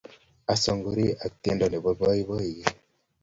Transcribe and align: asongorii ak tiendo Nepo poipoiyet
asongorii 0.53 1.17
ak 1.25 1.31
tiendo 1.41 1.65
Nepo 1.67 1.91
poipoiyet 1.99 2.73